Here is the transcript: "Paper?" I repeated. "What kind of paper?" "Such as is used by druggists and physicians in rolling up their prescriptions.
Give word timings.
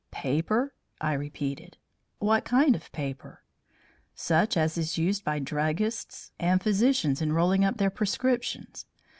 "Paper?" 0.09 0.73
I 0.99 1.13
repeated. 1.13 1.77
"What 2.17 2.43
kind 2.43 2.75
of 2.75 2.91
paper?" 2.91 3.43
"Such 4.15 4.57
as 4.57 4.75
is 4.75 4.97
used 4.97 5.23
by 5.23 5.37
druggists 5.37 6.31
and 6.39 6.59
physicians 6.59 7.21
in 7.21 7.33
rolling 7.33 7.63
up 7.63 7.77
their 7.77 7.91
prescriptions. 7.91 8.87